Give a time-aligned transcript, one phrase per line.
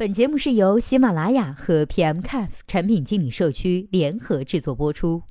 [0.00, 5.22] 本节目是由喜马拉雅和 PMCAF 产品经理社区联合制作播出。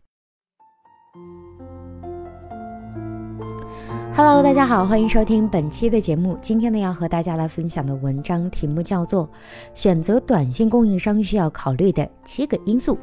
[4.13, 6.38] Hello，大家好，欢迎收听本期的节目。
[6.40, 9.26] 今天呢，要和大家来分享的文章题目叫做
[9.73, 12.95] 《选择短信供应商需要考虑的七个因素》。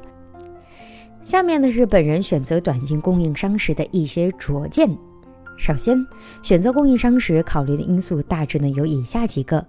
[1.21, 4.89] 下面呢是本人选择短信供应商时的一些拙见。
[5.59, 5.99] 首先，
[6.45, 9.67] 选择供应商时考虑的因素大致呢有以下几个。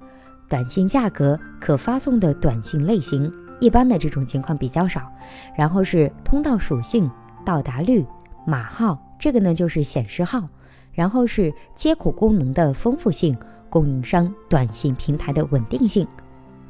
[0.50, 5.12] 短信价格、可发送的短信类型，一般的这种情况比较少。
[5.56, 7.10] 然后是通道属性、
[7.46, 8.06] 到达率、
[8.46, 10.48] 码号，这个呢就是显示号。
[10.94, 13.38] 然后是接口功能的丰富性、
[13.70, 16.08] 供应商短信平台的稳定性。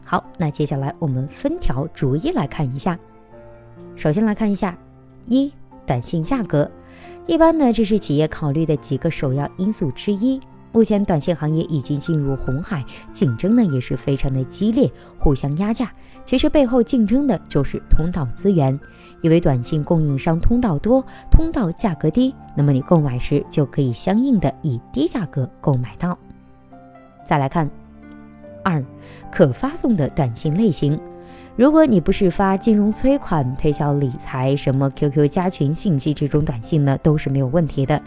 [0.04, 2.99] 好，那接下来我们分条逐一来看一下。
[3.96, 4.77] 首先来看一下
[5.27, 5.49] 一
[5.85, 6.70] 短信价格，
[7.26, 10.41] 一般呢这是企业考虑的几个首要因素之一。
[10.71, 15.91] 目前短信行业已经进入红海，竞争呢也是非常的激烈，互相压价。
[16.23, 18.77] 其实背后竞争的就是通道资源，
[19.21, 26.18] 因为短信供应商通道多，通道价格低，那么你购买时就可以相应的以低价格购买到。
[27.23, 27.70] 再来看
[28.68, 28.84] 二，
[29.32, 30.99] 可发送的短信类型。
[31.55, 37.99] 如果你不是发金融催款、推销理财、什么 QQ 加群信息这种短信呢，都是没有问题的。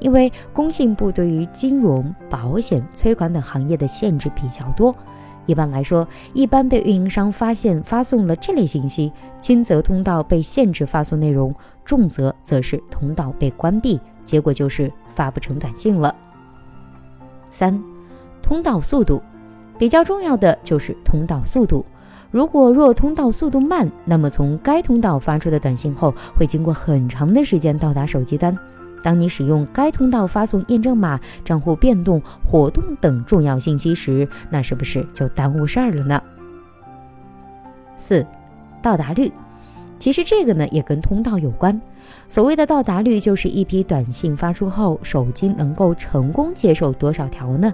[0.00, 4.96] 因为工信部对于金融、保险、催款等行业的限制比较多。
[5.44, 16.12] 一般来说，一般被运营商发现发送了这类信息，轻则通道被限制发送内容，重则则是通道被关闭，结果就是发不成短信了。
[17.50, 17.80] 三，
[18.42, 19.22] 通道速度
[19.78, 21.84] 比较重要的就是通道速度。
[22.30, 28.56] 如果若通道速度慢，那么从该通道发出的短信后会经过很长的时间到达手机端。
[29.02, 36.20] 当你使用该通道发送验证码、账户变动、活动等重要信息时，那是不是就耽误事儿了呢？
[37.96, 38.26] 四，
[38.82, 39.30] 到达率，
[39.98, 41.80] 其实这个呢也跟通道有关。
[42.28, 47.72] 所谓的到达率，就是一批短信发出后，手机能够成功接受多少条呢？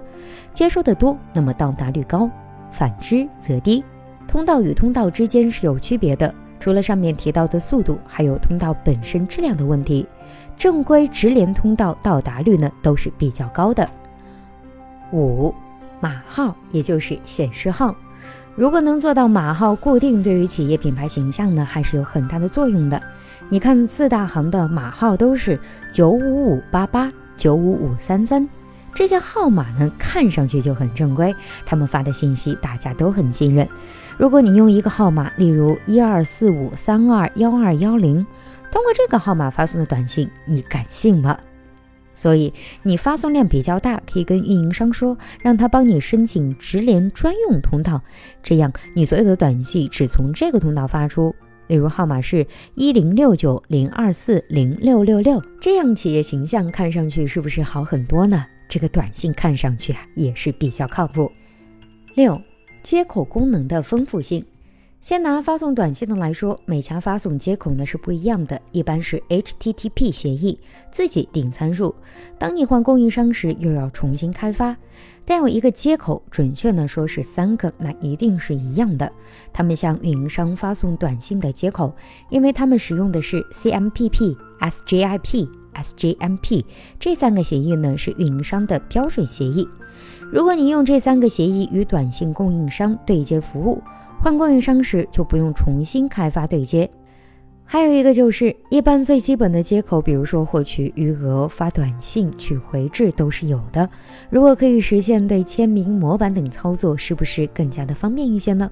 [0.53, 2.29] 接收的多，那么到达率高；
[2.71, 3.83] 反之则低。
[4.27, 10.07] 通道与通道之间是有区别的，除了上面提到的速度，还有通道本身质量的问题。
[10.57, 13.87] 正规直连通道到达率呢都是比较高的。
[15.11, 15.53] 五
[15.99, 17.93] 码号，也就是显示号，
[18.55, 23.01] 如果能做到码号固定，对于企业品牌形象呢还是有很大的作用的。
[23.49, 25.59] 你看四大行的码号都是
[25.91, 28.47] 九五五八八、九五五三三。
[28.93, 33.67] 这些号码呢，看上去就很正规，他们发的信息大家都很信任。
[34.19, 38.23] 如果你用一个号码，例如一二四五三二幺二幺零，
[38.71, 41.35] 通过这个号码发送的短信，你敢信吗？
[42.13, 42.53] 所以
[42.83, 48.01] 你发送量比较大，可以跟运营商说，让他帮你申请直连专用通道，
[48.41, 51.33] 这样你所有的短信只从这个通道发出。
[51.67, 58.45] 例如号码是一零六九零二四零六六六，这样企业形象看上去是不是好很多呢？
[58.67, 61.31] 这个短信看上去啊也是比较靠谱。
[62.15, 62.39] 六，
[62.83, 64.43] 接口功能的丰富性。
[65.03, 70.57] 先拿发送短信的来说，每家发送接口呢是不一样的，一般是 HTTP 协议，
[70.91, 71.93] 自己定参数。
[72.39, 74.73] 当你换供应商时，又要重新开发。
[75.25, 79.11] 但有一个接口，准确呢说是三个，那一定是一样的。
[79.51, 81.93] 他们向运营商发送短信的接口，
[82.29, 85.49] 因为他们使用的是 CMPP、SJIP。
[85.73, 86.63] SJMP
[86.99, 89.67] 这三个协议呢是运营商的标准协议。
[90.31, 93.81] 如果你用这三个协议与短信供应商对接服务，
[94.23, 96.89] 换供应商时就不用重新开发对接。
[97.65, 103.89] 还有一个就是，一般最基本的接口，比如说获取余额、发短信、取回执都是有的。
[104.29, 108.71] 如果可以实现对签名、模板等操作，是不是更加的方便一些呢？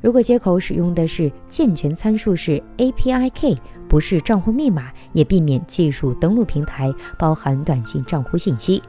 [0.00, 3.58] 如果接口使用的是健全参数是 APIK，
[3.88, 8.82] 不是账户密码，也避免技术登录平台包含短信账户信息。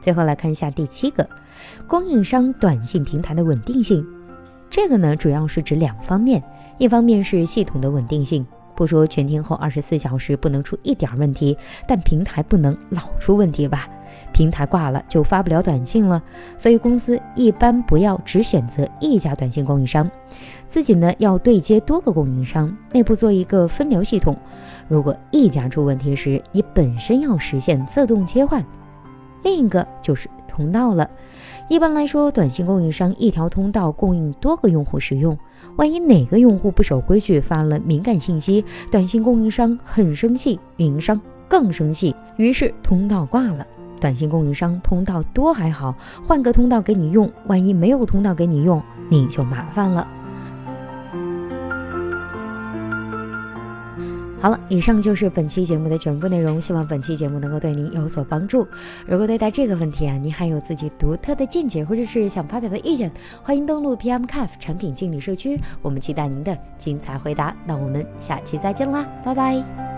[0.00, 1.28] 最后来看一下第七个，
[1.88, 4.06] 供应商短信平台的稳定性。
[4.72, 6.42] 这个呢，主要是指两方面，
[6.78, 11.54] 一方面是系统的稳定性，不说全天候二十四小时不能出一点问题，
[11.86, 13.86] 但平台不能老出问题吧？
[14.32, 16.22] 平台挂了就发不了短信了，
[16.56, 20.10] 所以公司一般不要只选择一家短信供应商，
[20.68, 24.34] 自己呢要对接多个供应商，内部做一个分流系统。
[24.88, 28.64] 如果一家出问题时，你本身要实现自动切换。
[29.42, 31.08] 另一个就是通道了。
[31.68, 35.36] 一般来说，短信供应商一条通道供应多个用户使用，
[35.76, 41.18] 万一哪个用户不守规矩发了敏感信息，短信供应商很生气，运营商
[41.48, 43.66] 更生气，于是通道挂了。
[44.00, 45.94] 短信供应商通道多还好，
[46.26, 50.06] 换个通道给你用，万一没有通道给你用，你就麻烦了。
[54.42, 58.66] 好了，以上就是本期节目的全部内容，希望本期节目能够对您有所帮助。
[59.06, 63.08] 如果对待这个问题啊，您还有自己独特的见解，或者是想发表的意见，
[63.40, 67.56] 欢迎登录 PMCAF 产品经理社区，我们期待您的精彩回答。
[67.64, 69.91] 那我们下期再见啦，拜拜。